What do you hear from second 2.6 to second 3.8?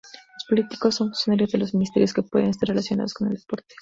relacionados con el deporte.